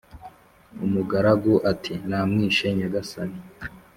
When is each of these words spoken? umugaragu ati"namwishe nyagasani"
umugaragu 0.85 1.53
ati"namwishe 1.71 2.67
nyagasani" 2.77 3.39